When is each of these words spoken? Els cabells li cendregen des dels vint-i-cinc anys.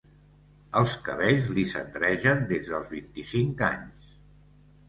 Els 0.79 0.95
cabells 1.07 1.51
li 1.57 1.65
cendregen 1.73 2.41
des 2.55 2.73
dels 2.73 2.91
vint-i-cinc 2.97 3.63
anys. 3.73 4.13